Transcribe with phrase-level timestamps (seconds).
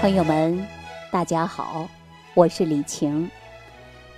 [0.00, 0.66] 朋友们，
[1.10, 1.86] 大家好，
[2.32, 3.30] 我是李晴。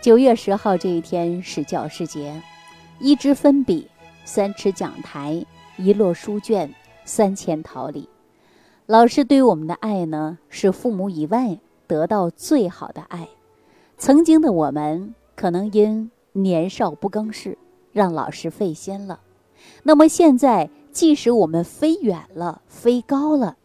[0.00, 2.40] 九月十号这一天是教师节，
[3.00, 3.88] 一支粉笔，
[4.24, 5.44] 三尺讲台，
[5.76, 6.72] 一摞书卷，
[7.04, 8.08] 三千桃李。
[8.86, 11.58] 老师对我们的爱呢，是父母以外
[11.88, 13.28] 得到最好的爱。
[13.98, 17.58] 曾经的我们，可能因年少不更事，
[17.90, 19.18] 让老师费心了。
[19.82, 23.56] 那么现在，即使我们飞远了，飞高了。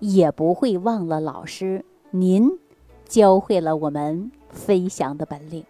[0.00, 2.50] 也不会忘了老师，您
[3.06, 5.64] 教会了我们飞翔的本领。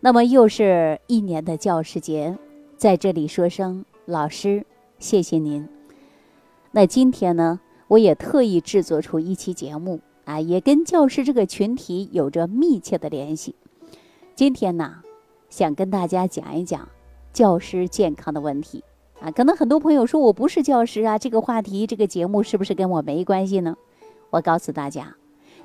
[0.00, 2.36] 那么又是一年的教师节，
[2.76, 4.64] 在这里说声老师，
[4.98, 5.68] 谢谢您。
[6.72, 13.54] 那今天呢，我也特意制作出一期节目啊，也跟教师这个群体有着密切的联系。
[14.34, 14.96] 今天呢，
[15.48, 16.88] 想跟大家讲一讲
[17.32, 18.82] 教师健康的问题。
[19.30, 23.76] 可能很多朋友说我不是教师啊，这个话题、这个节目是不是跟我没关系呢？
[24.30, 25.14] 我告诉大家，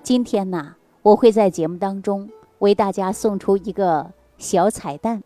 [0.03, 2.29] 今天呢，我会在节目当中
[2.59, 5.23] 为大家送出一个小彩蛋，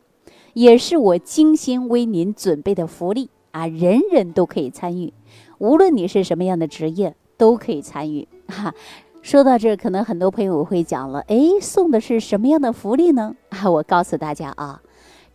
[0.54, 5.14] 也是我精心为您准备的福利啊，人人都可以参与，
[5.58, 8.28] 无论你是什么样的职业都可以参与。
[8.48, 8.74] 哈，
[9.22, 13.36] 说到这，可能很多朋友会讲了，哎，送的是什么样的福利呢？
[13.50, 14.82] 啊，我告诉大家啊，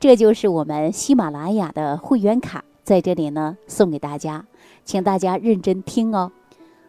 [0.00, 2.64] 这就是我们喜马拉雅的会员卡。
[2.88, 4.46] 在这里呢，送给大家，
[4.82, 6.32] 请大家认真听哦。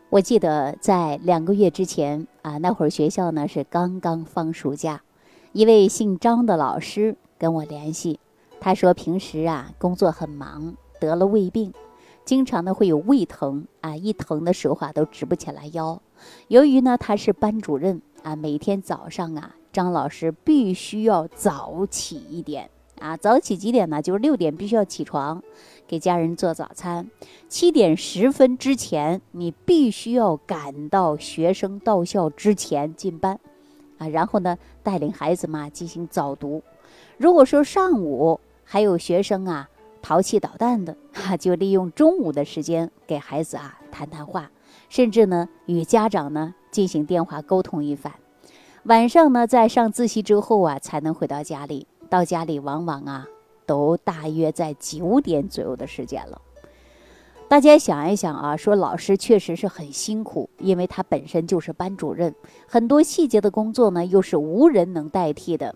[0.10, 5.02] 我记得在两个月之前啊，那会儿学校呢是刚刚放暑假，
[5.52, 8.18] 一位姓张的老师跟我联系，
[8.62, 11.74] 他说平时啊工作很忙，得了胃病，
[12.24, 16.02] 经常呢会有胃疼啊，一疼的时候啊都直不起来腰。
[16.48, 22.70] 由于呢他是班主任啊，每天早上啊，张老师必须要早起一点
[23.00, 24.02] 啊，早起几点呢？
[24.02, 25.42] 就是六点必须要起床。
[25.88, 27.10] 给家人做早餐，
[27.48, 33.40] 七点十分之前，你必须要赶到学生到校之前进班，
[33.98, 36.62] 啊，然后呢，带领孩子们进行早读。
[37.18, 39.68] 如果说上午还有学生啊
[40.00, 44.52] 淘气捣蛋的，哈，就利用中午的时间给孩子啊谈谈话，
[44.90, 48.14] 甚至呢与家长呢进行电话沟通一番。
[48.84, 51.88] 晚上呢，在上自习之后啊，才能回到家里。
[52.10, 53.28] 到家里往往啊。
[53.66, 56.42] 都大约在九点左右的时间了。
[57.48, 62.34] 大家想一想啊，说老师确实是很辛苦，因为他本身就是班主任，
[62.68, 65.76] 很多细节的工作呢又是无人能代替的。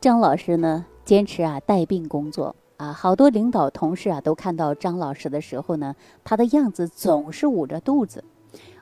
[0.00, 8.22] 张老师呢坚持啊带病工作啊，好多领导同事啊都看到张老师的时候呢，他的样子总是捂着肚子，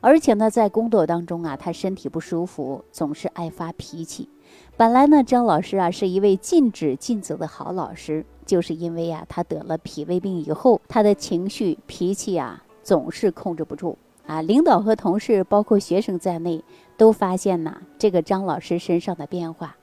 [0.03, 4.29] 而且呢在工作当中啊，他身体不舒服，总是爱发脾气。
[4.77, 8.25] 本来呢，张老师啊是一位尽职尽责的好老师。
[8.45, 13.97] 就是因为呀，他得了脾胃病以后，他的情绪脾气啊总是控制不住
[14.27, 14.43] 啊。
[14.43, 16.63] 领导和同事，包括学生在内，
[16.97, 19.77] 都发现呐这个张老师身上的变化。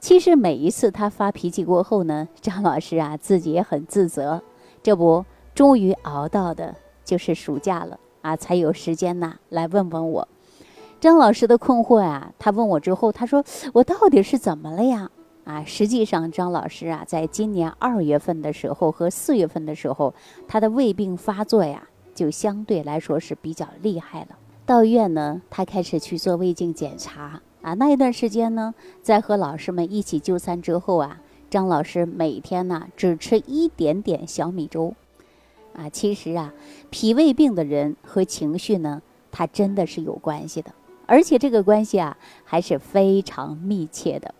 [0.00, 4.42] 其实每一次他发脾气过后呢，张老师啊自己也很自责。
[4.82, 10.26] 这不，终于熬到的就是暑假了啊，才有时间呐来问问我。
[11.00, 15.08] 张老师的困惑呀，他问我之后，他说：“我到底是怎么了呀？”
[15.44, 20.12] 啊，实际上张老师啊，在今年二月份的时候和四月份的时候，
[20.48, 24.28] 他的胃病发作呀，就相对来说是比较厉害了。
[24.66, 27.74] 到医院呢，他开始去做胃镜检查啊。
[27.74, 34.92] 那一段时间呢，在和老师们一起就餐之后啊，张老师每天呢只吃一点点小米粥。
[35.74, 36.52] 啊，其实啊，
[36.90, 40.72] 脾胃病的人和情绪呢，它真的是有关系的，
[41.08, 42.14] 而且这个关系啊，
[42.44, 44.34] 还是非常密切的。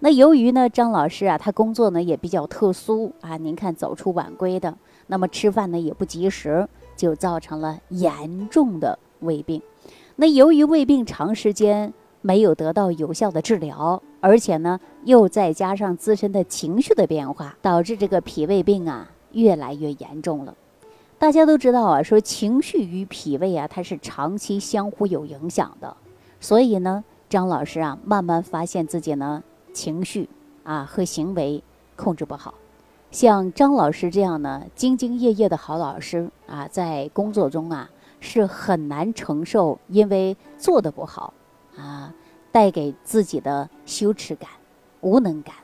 [0.00, 4.76] 那由于呢，张老师啊，他工作呢也比较特殊啊，您看早出晚归的，
[5.06, 9.62] 那么吃饭呢也不及时，就造成了严重的胃病。
[10.16, 20.54] 那由于胃病长时间没有得到有效的治疗，而且呢又再加上自身的情绪的变化，导致这个脾胃病啊越来越严重了。
[21.18, 25.96] 大家都知道啊，说情绪与脾胃啊，它是长期相互有影响的。
[26.40, 29.42] 所以呢，张老师啊，慢慢发现自己呢。
[29.72, 30.28] 情绪
[30.64, 31.62] 啊和行为
[31.94, 32.54] 控制不好，
[33.12, 37.88] 像张老师这样呢兢兢业业的好老师啊，在工作中啊
[38.18, 41.32] 是很难承受因为做的不好
[41.76, 42.12] 啊
[42.50, 44.50] 带给自己的羞耻感、
[45.02, 45.54] 无能感。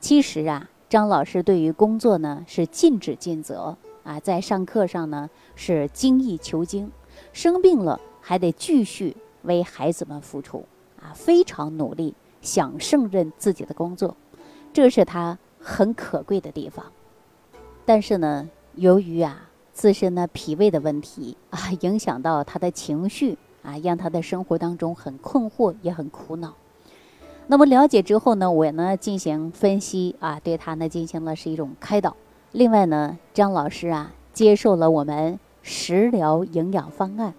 [0.00, 6.90] 其实啊，张老师对于工作呢是尽职尽责啊，在上课上呢是精益求精，
[7.32, 10.64] 生病了还得继续为孩子们付出
[11.00, 12.14] 啊，非常努力。
[12.42, 14.14] 想胜任自己的工作，
[14.70, 16.84] 这是他很可贵的地方。
[17.86, 26.54] 但是呢，由于啊自身呢脾胃的问题啊，影响到他的情绪啊，让他的生活当中很困惑，也很苦恼。
[27.46, 32.14] 那么了解之后呢，我呢进行分析啊，对他呢进行了是一种开导。
[32.52, 37.32] 另外呢，张老师啊接受了我们食疗营养方案，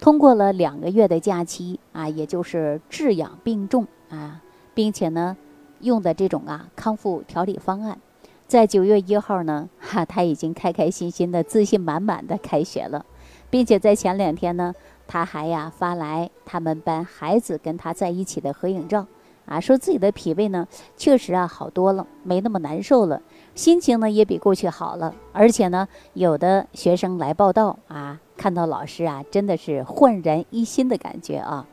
[0.00, 4.40] 通过了两个月的假期啊，也就是治养并重啊，
[4.72, 5.36] 并且呢
[5.80, 7.98] 用的这种啊康复调理方案，
[8.46, 13.04] 在九月一号呢，哈他已经开开心心的、自信满满的开学了，
[13.50, 14.74] 并且在前两天呢，
[15.06, 19.06] 他还呀发来他们班孩子跟他在一起的合影照。
[19.46, 23.20] 啊，说自己的脾胃呢，确实啊好多了，没那么难受了，
[23.56, 31.66] 心情呢也比过去好了，而且呢，有的学生来报道啊，看到老师啊，真的是焕然一新的感觉啊，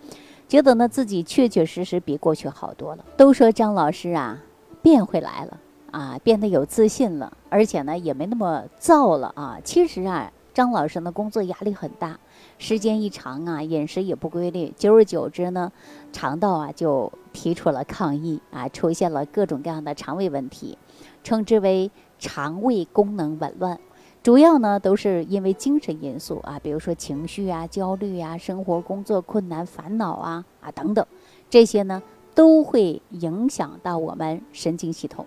[0.49, 3.05] 觉得呢自己确确实实比过去好多了。
[3.15, 4.37] 都说张老师啊
[4.81, 5.57] 变回来了
[5.91, 9.57] 啊，变得有自信了，而且呢也没那么燥了啊。
[9.63, 12.19] 其实啊，张老师呢工作压力很大。
[12.57, 15.71] 时间一长啊，饮食也不规律，久而久之呢，
[16.11, 20.77] 肠道啊就提出了抗议啊，出现了各种各样的肠胃问题，
[21.23, 21.89] 称之为
[22.19, 23.79] 肠胃功能紊乱。
[24.27, 31.07] 主要呢都是因为精神因素啊，比如说情绪啊、焦虑啊、生活工作困难、烦恼啊啊等等，
[31.49, 32.03] 这些呢
[32.35, 35.25] 都会影响到我们神经系统，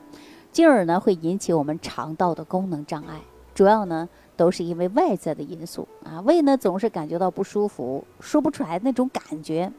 [0.53, 3.23] 进而呢会引起我们肠道的功能障碍。
[3.55, 4.07] 主要呢。
[4.37, 9.71] 都是因为外在的因素啊，胃呢总是感觉到不舒服，说不出来那种感觉，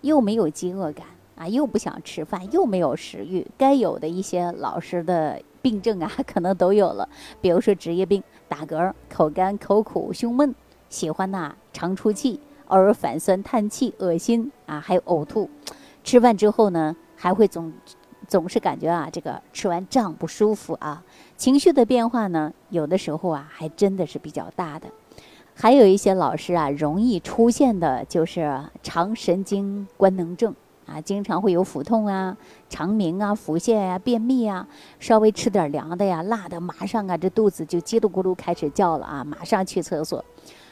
[0.00, 1.06] 又没有饥饿感
[1.36, 7.06] 啊，又不想吃饭，又没有食欲，该有的一些老师的病症啊， 可能都有了，
[7.42, 10.54] 比如说职业病，打嗝、口干、口苦、胸闷，
[10.88, 15.48] 喜欢呐常出气，偶尔反酸、叹气、恶心啊，还有呕吐，
[16.04, 17.72] 吃饭之后呢还会总。
[18.28, 21.04] 总是感觉啊，这个吃完胀不舒服啊，
[21.36, 24.88] 情绪的变化呢，有的时候啊，还真的是比较大的。
[25.54, 30.52] 还有一些老师啊，容易出现的就是肠神经官能症
[30.86, 32.36] 啊，经常会有腹痛啊、
[32.68, 34.66] 肠鸣啊、腹泻呀、便秘啊，
[35.00, 40.24] 稍微吃点凉的呀、辣的，马上啊，这肚子就叽里咕噜开始叫了啊，马上去厕所。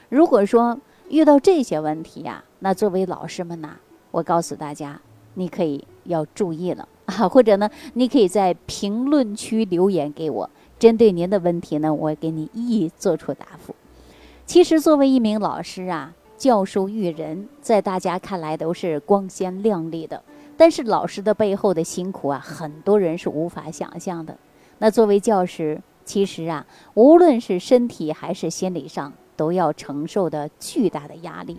[0.08, 0.78] 如果说
[1.08, 3.76] 遇到这些问题呀，那作为老师们呐，
[4.10, 5.00] 我告诉大家，
[5.34, 6.88] 你可以要注意了。
[7.04, 13.74] 啊，或者呢，你可以在评论区留言给我，针对您的问题呢，我给你一一做出答复。
[14.46, 16.14] 其实，作为一名老师啊，
[16.44, 20.22] 教书育人，在大家看来都是光鲜亮丽的，
[20.58, 24.36] 但是老师的背后的辛苦啊，很多人是无法想象的。
[24.76, 31.56] 那作为教师，其实啊，无论是身体还是心理上，都要承受的巨大的压力。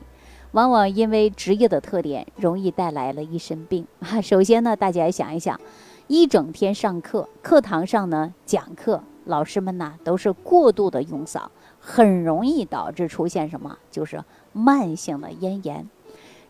[0.52, 4.22] 往往因为职业的特点，容易带来了一身病啊。
[4.22, 5.60] 首先呢，大家想一想，
[6.06, 11.42] 一整天上课，课堂上呢讲课，老师们呢都是过度的用嗓，
[11.80, 13.76] 很容易导致出现什么？
[13.90, 14.24] 就是
[14.56, 15.88] 慢性的咽炎。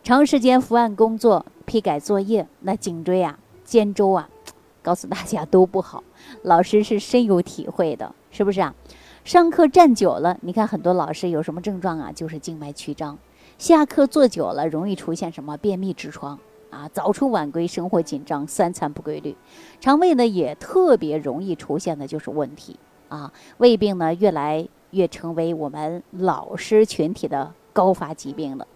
[0.04, 4.28] 长时间伏案工作、批改作业，那颈椎啊、肩周啊，
[4.80, 6.04] 告诉大家都不好。
[6.42, 8.72] 老师是深有体会的，是不是啊？
[9.24, 12.12] 上课站久了，你看很多老师有什么症状啊？
[12.12, 13.18] 就是静脉曲张。
[13.58, 16.38] 下课坐久了，容易出现什么便秘、痔疮
[16.70, 16.88] 啊？
[16.92, 19.36] 早出晚归，生活紧张，三餐不规律，
[19.80, 22.76] 肠胃呢也特别容易出现的就是问题
[23.08, 23.32] 啊。
[23.58, 28.66] 胃病呢越来越成为我们老师群体的高发疾病了。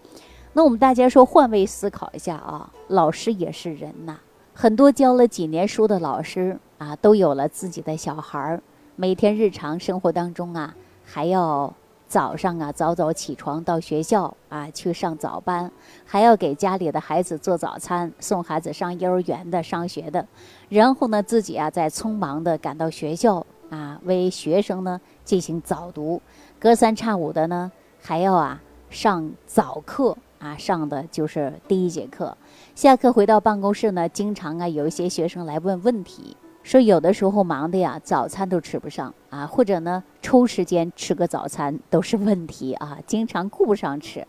[0.53, 4.15] 那我们大家说换位思考一下啊，老师也是人呐，
[4.53, 8.61] 很多教了几年书的老师啊，都有了自己的小孩儿，
[8.95, 11.73] 每天日常生活当中啊，还要。
[12.11, 15.71] 早上啊，早早起床到学校啊去上早班，
[16.05, 20.27] 还要给家里的孩子做早餐，送孩子上幼儿园的、上学的，
[20.67, 26.21] 然后呢，自己啊再匆忙的赶到学校啊，为学生呢进行早读，
[26.59, 32.37] 隔三差五的呢还要啊上早课啊，上的就是第一节课，
[32.75, 36.35] 下课回到办公室呢，经常啊有一些学生来问问题。
[36.61, 44.27] 说有的时候忙的呀，早餐都吃不上啊，或者呢抽时间吃个早餐都是问题啊，经常顾不上吃，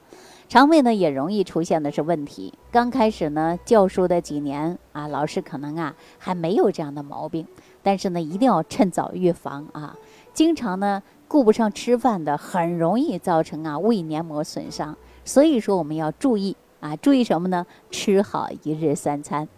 [0.48, 2.54] 肠胃呢也容易出现的是问题。
[2.70, 7.44] 刚开始呢教书的几年啊，老师可能啊还没有这样的毛病，
[7.82, 9.94] 但是呢一定要趁早预防啊。
[10.34, 14.96] 经常呢顾不上吃饭的，很容易造成啊胃黏膜损伤。
[15.24, 17.66] 所以说我们要注意啊，注意什么呢？
[17.90, 19.48] 吃好一日三餐。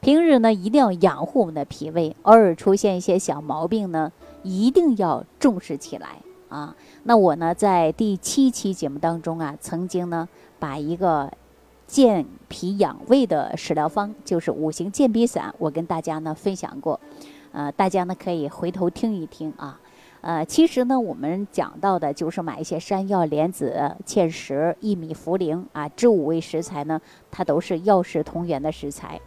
[0.00, 4.10] 平日呢，一定要养护我们的脾胃，偶尔出现一些小毛病呢，
[4.42, 6.74] 一定要重视起来啊。
[7.02, 10.26] 那我呢，在第七期节目当中啊，曾经呢，
[10.58, 11.30] 把一个
[11.86, 16.98] 健脾养胃的食疗方，就是五行健脾散，我跟大家呢分享过，
[17.52, 19.78] 呃，大家呢可以回头听一听啊。
[20.22, 27.00] 呃，其实呢，我们讲到的就是买一些山药、莲子、芡实、薏米、茯苓啊，这五味食材呢，
[27.30, 29.20] 它都是药食同源的食材。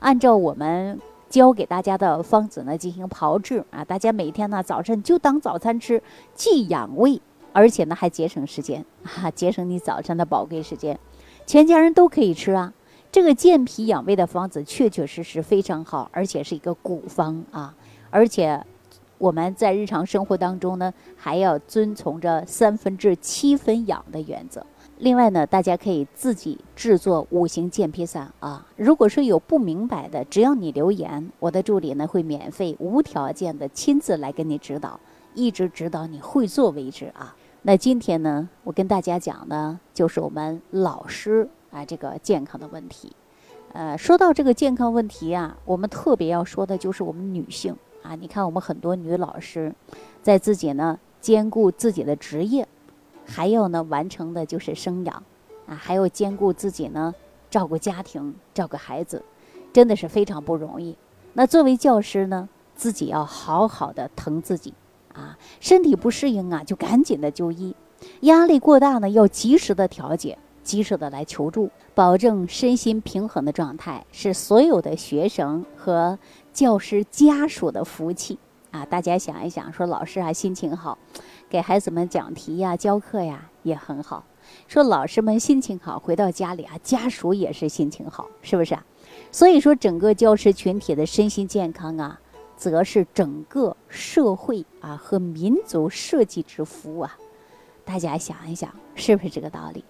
[0.00, 6.02] 按照我们教给大家的方子呢进行炮制啊，大家每天呢早晨就当早餐吃，
[6.34, 7.20] 既养胃，
[7.52, 10.98] 而且呢还节省时间啊，节省你早晨的宝贵时间，
[11.46, 12.72] 全家人都可以吃啊。
[13.12, 17.74] 这个健脾养胃的方子确确实实非常好，而且是一个古方啊！
[18.08, 18.64] 而且
[19.20, 24.64] 我们在日常生活当中呢，还要遵从着三分治七分养的原则。
[24.96, 28.66] 另外呢，大家可以自己制作五行健脾散啊。
[28.76, 34.98] 如果说有不明白的，只要你留言，我的助理呢会免费、无条件的亲自来给你指导，
[35.34, 37.36] 一直指导你会做为止啊。
[37.60, 41.46] 那今天呢，我跟大家讲呢，就是我们老师。
[41.70, 43.12] 啊，这个健康的问题，
[43.74, 48.14] 呃，说到这个健康问题啊，我们特别要说的就是我们女性啊。
[48.14, 49.74] 你看，我们很多女老师，
[50.22, 52.66] 在自己呢兼顾自己的职业，
[53.24, 55.22] 还有呢完成的就是生养
[55.66, 57.14] 啊，还有兼顾自己呢
[57.50, 59.22] 照顾家庭、照顾孩子，
[59.72, 60.96] 真的是非常不容易。
[61.34, 64.74] 那作为教师呢，自己要好好的疼自己
[65.12, 67.74] 啊，身体不适应啊，就赶紧的就医；
[68.22, 70.38] 压力过大呢，要及时的调节。
[70.62, 76.18] 及时的来求助，保证身心平衡的状态，是所有的学生和
[76.52, 78.38] 教师家属的福气
[78.70, 78.84] 啊！
[78.86, 80.98] 大家想一想，说老师啊心情好，
[81.48, 84.24] 给孩子们讲题呀、教课呀也很好。
[84.66, 88.84] 说老师们心情好，回到家里啊，家属也是心情好，是不是啊？
[89.32, 92.20] 所以说，整个教师群体的身心健康啊，
[92.56, 97.16] 则是整个社会啊和民族社稷之福啊！
[97.84, 99.84] 大家想一想，是不是这个道理？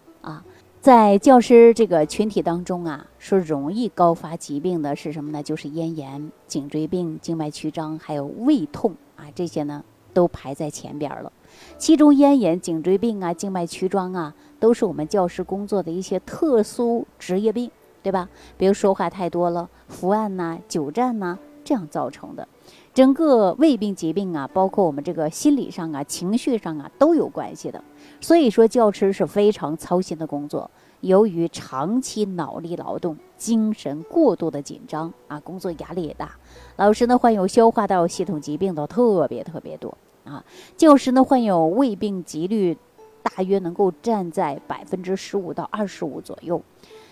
[0.80, 5.42] 在教师这个群体当中啊，说容易高发疾病的是什么呢？
[5.42, 9.84] 就是咽炎、颈椎病、静脉曲张，还有胃痛啊，这些呢
[10.14, 11.30] 都排在前边了。
[11.76, 17.70] 其中咽炎、颈椎病啊、静脉曲张啊，都是我们教师工作的一些特殊职业病，
[18.02, 18.30] 对吧？
[18.56, 22.48] 比如说话太多了、伏案呐、久站呐，这样造成的。
[22.92, 27.82] 整个胃病疾病啊，包括我们这个心理上啊、情绪上啊都有关系的。
[28.20, 30.70] 所以说，教师是非常操心的工作。
[31.00, 36.32] 由于长期脑力劳动，精神过度的紧张啊，工作压力也大。
[36.76, 40.44] 老师呢，患有消化道系统疾病的特别特别多啊。
[40.76, 42.76] 教师呢，患有胃病几率
[43.22, 46.60] 大约能够占在百分之十五到二十五左右。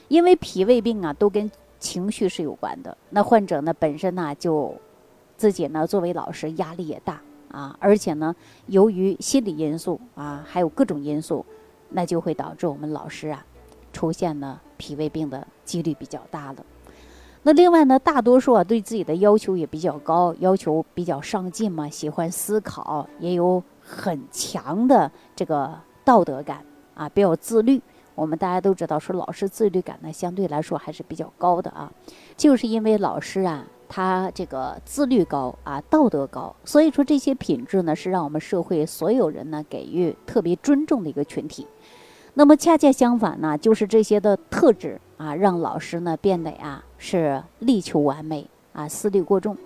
[0.09, 2.95] 因为脾胃病啊，都跟情绪是有关的。
[3.09, 4.75] 那患者呢，本身呢就
[5.39, 7.19] 自己呢作为老师压力也大。
[7.51, 11.47] 啊，而且呢，由于心理因素啊，还有各种因素，
[11.89, 13.43] 那就会导致我们老师啊，
[13.91, 16.59] 出现呢脾胃病的几率比较大了。
[17.45, 27.81] 那另外呢，大多数啊对自己的要求也比较高，要求比较上进嘛，喜欢思考，也有很强的这个道德感啊，比较自律。
[28.15, 31.91] 我们大家都知道，说老师自律感呢，相对来说还是比较高的啊，
[32.37, 33.65] 就是因为老师啊。
[33.89, 41.67] 他这个自律高啊，道德高，所以说这些品质呢，是让我们社会所有人呢给予特别尊重的一个群体。
[42.35, 49.57] 那么恰恰相反呢，就是这些的特质啊，让老师呢变得呀是力求完美啊，思虑过重，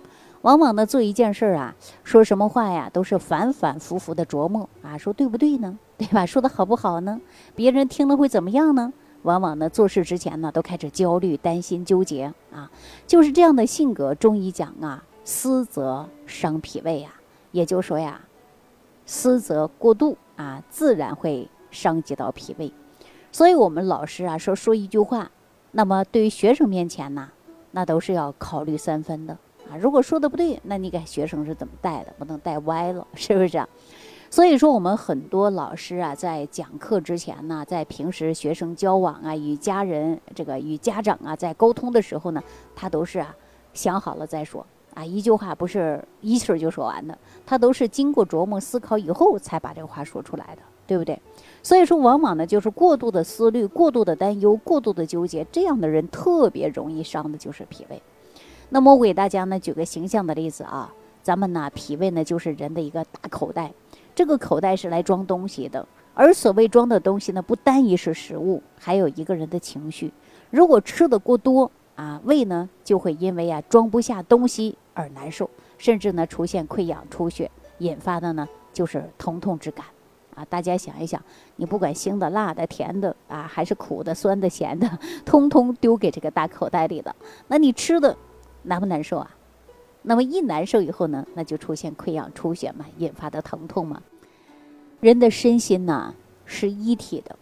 [0.41, 5.77] 往往呢做一件事儿啊，说什么话呀，都是反反复复的琢磨啊，说对不对呢？
[5.95, 6.25] 对吧？
[6.25, 7.21] 说的好不好呢？
[7.55, 8.91] 别人听了会怎么样呢？
[9.23, 12.69] 往往呢，做事之前呢，都开始焦虑、担心、纠结啊，
[13.07, 14.13] 就是这样的性格。
[14.15, 17.13] 中医讲啊，思则伤脾胃啊，
[17.51, 18.21] 也就是说呀，
[19.05, 22.71] 思则过度啊，自然会伤及到脾胃。
[23.31, 25.31] 所以我们老师啊，说说一句话，
[25.71, 27.29] 那么对于学生面前呢，
[27.71, 29.33] 那都是要考虑三分的
[29.71, 29.77] 啊。
[29.79, 32.13] 如果说的不对，那你给学生是怎么带的？
[32.19, 33.65] 不能带歪了，是不是？
[34.33, 42.41] 所以说，我们很多老师啊，在讲课之前呢，在平时学生交往啊，与家人这个与家长啊，在沟通的时候呢，
[42.75, 43.35] 他都是啊
[43.75, 51.21] 想好了再说啊，一句话不是一气儿就说完的，他都是经过琢磨思考以后才把这个话说出来的，对不对？
[51.61, 58.01] 所以说，往往呢就是过度的思虑、过度的担忧、过度的纠结，这样的人特别容易伤的就是脾胃。
[58.69, 63.71] 那么我给大家呢举个形象的例子啊，咱们呢脾胃呢就是人的一个大口袋。
[64.15, 70.11] 这个口袋是来装东西的，而所谓装的东西呢，不单一是食物，还有一个人的情绪。
[70.49, 79.85] 如果吃的过多啊，胃呢就会因为啊装不下东西而难受，甚至呢出现溃疡出血，引发的呢就是疼痛之感。
[80.35, 81.21] 啊，大家想一想，
[81.57, 84.89] 你不管腥的、辣的、甜的啊，还是苦的、酸的、咸的，
[85.23, 87.15] 通通丢给这个大口袋里了，
[87.47, 88.15] 那你吃的
[88.63, 89.29] 难不难受啊？
[90.03, 94.01] 那么一难受以后呢，那就出现溃疡出血嘛，引发的疼痛嘛。
[94.99, 96.13] 人的身心呐
[96.45, 97.35] 是一体的，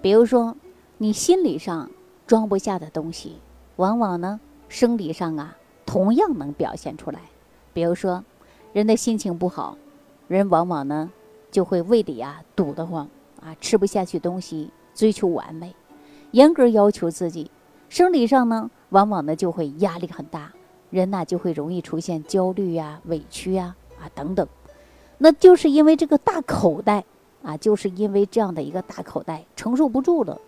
[0.00, 0.56] 比如说
[0.98, 1.90] 你心理上
[2.26, 3.36] 装不下的东西，
[3.76, 7.20] 往往呢生理上啊同样能表现出来。
[7.72, 8.24] 比如说
[8.72, 9.76] 人的心情不好，
[10.26, 11.10] 人往往呢
[11.50, 13.08] 就会胃里啊堵得慌
[13.42, 15.74] 啊，吃不下去东西，追求完美，
[16.30, 17.50] 严格要求自己。
[17.88, 20.50] 生理上呢，往往呢就会压力很大。
[20.90, 24.46] 人呐就会容易出现焦虑呀、委屈呀啊等等，
[25.18, 27.04] 那就是因为这个大口袋
[27.42, 30.40] 啊，就是因为这样的一个大口袋承受不住了，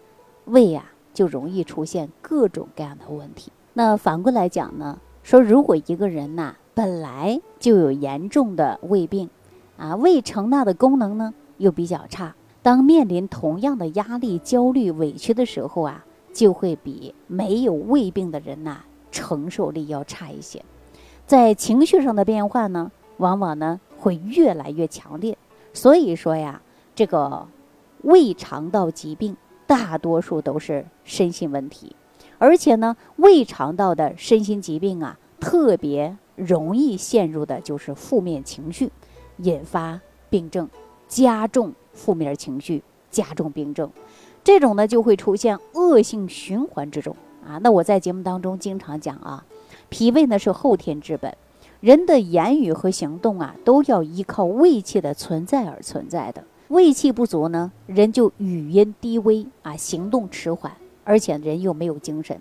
[0.46, 3.52] 胃呀就容易出现各种各样的问题。
[3.74, 9.28] 那反过来讲呢，说如果一个人呐本来就有严重的胃病，
[9.76, 18.80] 啊胃承纳的功能呢又比较差，当面临同样的压力、焦虑、委屈的时候啊，就会比没有胃病的人呐。
[19.10, 20.64] 承受力要差一些，
[21.26, 25.36] 在情绪上的变化呢，往往呢会越来越强烈。
[25.72, 26.60] 所以说呀，
[26.94, 27.46] 这个
[28.02, 29.36] 胃肠道疾病
[29.66, 31.94] 大多数都是身心问题，
[32.38, 38.90] 而且呢，胃肠道的身心疾病啊，特别容易陷入的就是负面情绪，
[39.38, 40.00] 引发
[40.30, 40.68] 病症，
[41.06, 43.90] 加重负面情绪，加重病症，
[44.42, 47.14] 这种呢就会出现恶性循环之中。
[47.48, 49.46] 啊，那我在节目当中经常讲啊，
[49.88, 51.34] 脾胃呢是后天之本，
[51.80, 56.44] 人的言语和行动啊都要依靠胃气的存在而存在的。
[56.68, 60.70] 胃气不足呢，人就语音低微啊，行动迟缓，
[61.04, 62.38] 而且人又没有精神，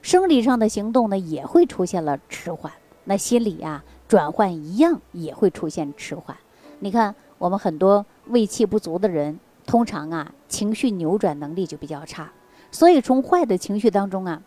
[0.00, 2.72] 生理上的行动呢也会出现了迟缓，
[3.04, 6.34] 那心理啊转换一样也会出现迟缓。
[6.78, 12.32] 你看我们很多胃气不足的人，通常啊情绪扭转能力就比较差。
[12.70, 14.42] 所以从坏的情绪当中啊，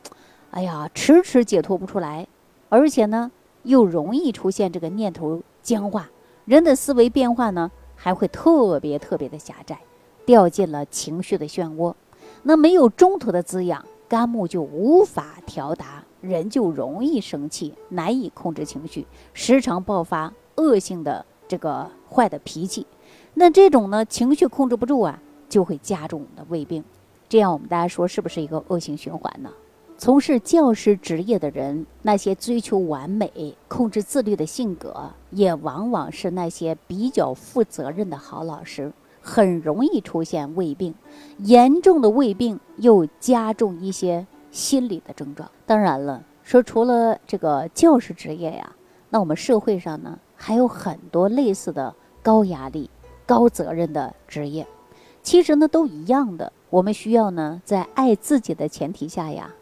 [0.51, 2.27] 哎呀，迟迟解脱不出来，
[2.69, 3.31] 而且呢，
[3.63, 6.09] 又容易出现这个念头僵化，
[6.45, 9.79] 人的思维变化呢，还会特别特别的狭窄，
[10.25, 11.93] 掉进了情绪的漩涡。
[12.43, 22.85] 那没有中途的滋养，肝木就无法调达，人就容易生气，难以控制情绪，时常爆发恶性的这个坏的脾气。
[23.33, 25.19] 那这种呢，情绪控制不住啊，
[25.50, 26.83] 就会加重我们的胃病。
[27.31, 29.50] 这样，我们大家说是不是一个恶性循环呢？
[29.98, 38.91] 从事教师职业的人，那些追求完美、控制自律的性格，也往往是那些比较负责任的好老师，
[39.22, 40.94] 很容易出现胃病。
[41.37, 45.50] 严重的胃病又加重一些心理的症状。
[45.65, 48.75] 当然了，说除了这个教师职业呀，
[49.09, 52.89] 那我们社会上呢还有很多类似的高压力、
[53.25, 54.67] 高责任的职业，
[55.24, 56.51] 其实呢都一样的。
[56.70, 59.53] 我们需要呢，在爱自己的前提下呀，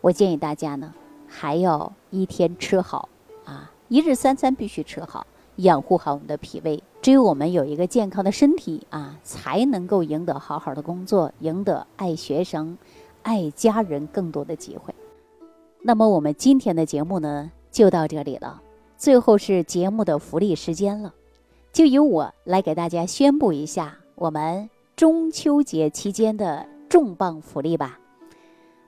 [0.00, 0.94] 我建议大家呢，
[1.26, 3.08] 还要一天吃好
[3.44, 6.82] 啊，一日三餐必须吃好，养护好我们的脾胃。
[7.00, 12.78] 只有我们有一个健康的身体啊，才能够赢得好好的工作，赢得爱学生、
[13.22, 14.94] 爱家人更多的机会。
[15.82, 18.62] 那么我们今天的节目呢，就到这里了。
[18.96, 21.12] 最后是节目的福利时间了，
[21.72, 24.70] 就由我来给大家宣布一下我们。
[25.02, 27.98] 中秋节期间的重磅福利吧，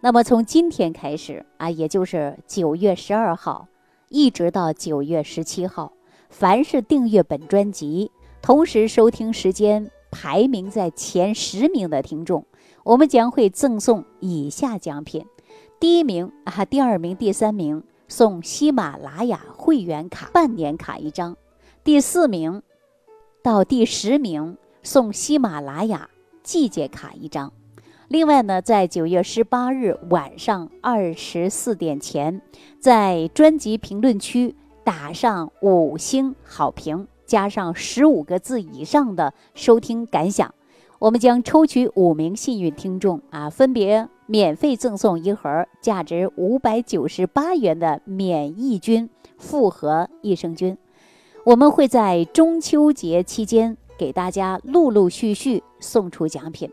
[0.00, 3.66] 那么从今天开始啊，也就是九月十二号，
[4.10, 5.92] 一直到九月十七号，
[6.30, 12.46] 凡是订阅本专辑，同时收听时间排名在前十名的听众，
[12.84, 15.26] 我们将会赠送以下奖品：
[15.80, 21.34] 第一名啊，第二名、第三名送喜马拉雅会员卡半年卡一张；
[21.82, 22.62] 第四名
[23.42, 24.56] 到第十名。
[24.86, 26.10] 送喜马拉雅
[26.42, 27.50] 季节卡一张，
[28.08, 32.42] 另外呢，在九月十八日晚上二十四点前，
[32.78, 40.54] 在专辑评论区打上五星好评，加上十五个字以上的收听感想，
[40.98, 50.76] 我们将抽取五名幸运听众啊，分别免费赠送一盒价值五百九十八元的免疫菌复合益生菌。
[51.46, 53.78] 我们会在中秋节期间。
[53.98, 56.70] 给大家陆陆续续送出奖品，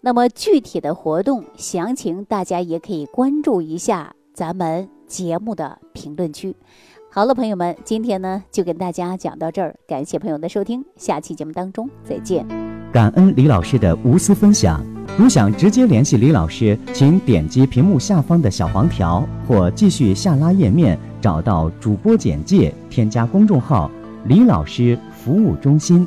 [0.00, 6.54] 那么具体的活动详情，大家也可以关注一下咱们节目的评论区。
[7.10, 12.46] 好了，朋友们，今天呢就跟大家讲到这儿，感谢朋友的收听，下期节目当中再见。
[12.92, 14.84] 感恩李老师的无私分享。
[15.18, 23.90] 如想直接联系李老师，请点击屏幕下方的小黄条，或继续下拉页面找到主播简介，添加公众号
[24.28, 26.06] “李老师服务中心”。